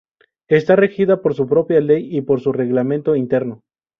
Está 0.47 0.75
regida 0.75 1.21
por 1.21 1.35
su 1.35 1.45
propia 1.45 1.79
ley 1.79 2.17
y 2.17 2.21
por 2.21 2.41
su 2.41 2.51
reglamento 2.51 3.15
interno. 3.15 3.61